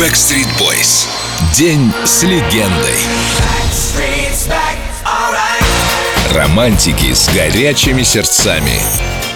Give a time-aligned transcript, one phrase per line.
[0.00, 1.06] Backstreet Boys.
[1.54, 2.96] День с легендой.
[6.34, 8.80] Романтики с горячими сердцами.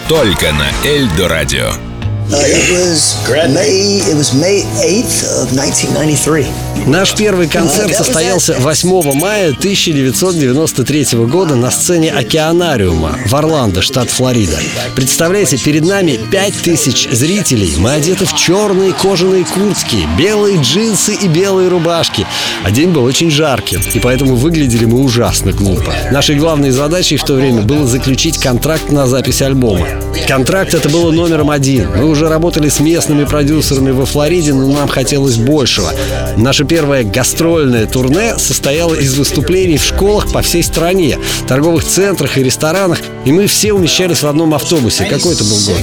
[0.09, 1.84] Только на Эльдо Радио.
[2.31, 3.13] Uh, it was
[3.53, 4.01] May.
[4.01, 6.47] It was May 8th of 1993.
[6.87, 14.57] Наш первый концерт состоялся 8 мая 1993 года на сцене Океанариума в Орландо, штат Флорида.
[14.95, 17.73] Представляете, перед нами 5000 зрителей.
[17.77, 22.25] Мы одеты в черные кожаные куртки, белые джинсы и белые рубашки.
[22.63, 25.93] А день был очень жаркий, и поэтому выглядели мы ужасно глупо.
[26.11, 29.87] Нашей главной задачей в то время было заключить контракт на запись альбома.
[30.27, 31.89] Контракт это было номером один.
[31.95, 35.91] Мы уже работали с местными продюсерами во Флориде, но нам хотелось большего.
[36.37, 42.43] Наше первое гастрольное турне состояло из выступлений в школах по всей стране, торговых центрах и
[42.43, 45.03] ресторанах, и мы все умещались в одном автобусе.
[45.05, 45.77] Какой это был год?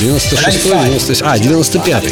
[0.00, 2.04] 96 96 А, 95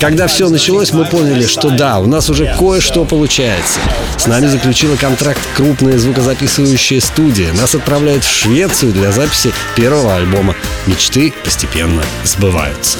[0.00, 3.80] Когда все началось, мы поняли, что да, у нас уже кое-что получается.
[4.16, 7.52] С нами заключила контракт крупная звукозаписывающая студия.
[7.52, 10.54] Нас отправляют в Швецию для записи первого альбома.
[10.86, 12.45] Мечты постепенно сбываются.
[12.46, 12.98] відбувається.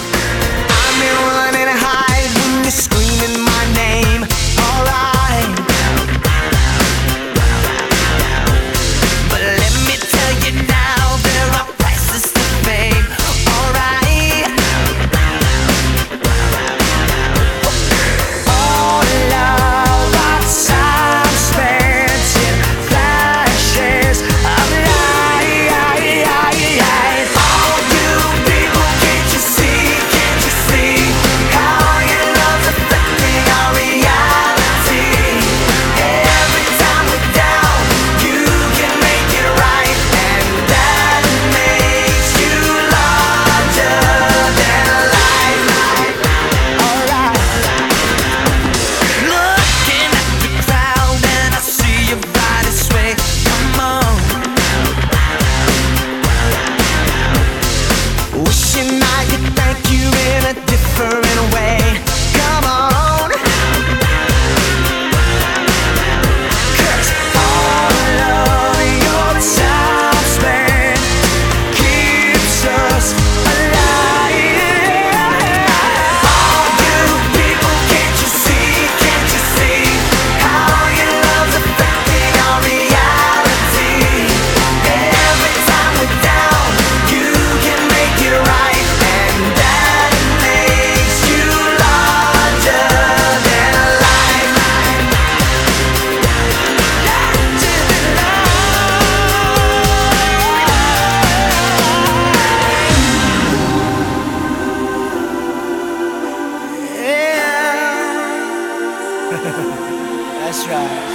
[109.47, 111.07] That's right.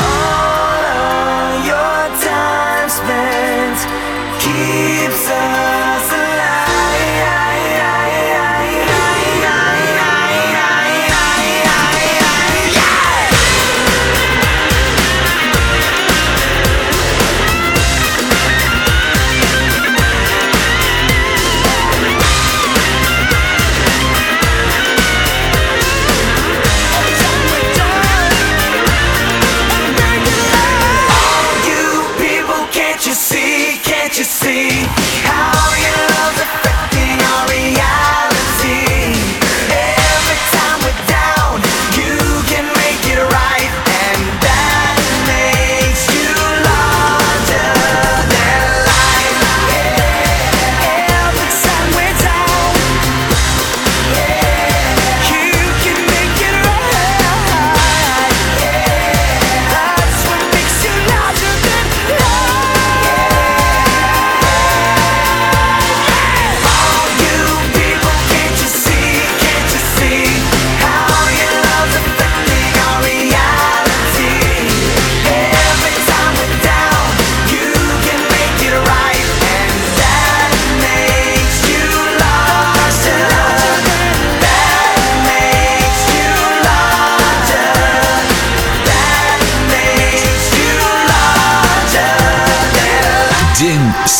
[0.00, 3.78] All your time spent
[33.06, 33.45] День с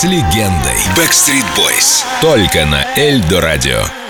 [0.07, 0.79] легендой.
[0.97, 2.05] Backstreet Boys.
[2.21, 4.06] Только на Эльдо Радио.